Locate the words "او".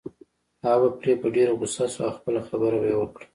2.07-2.11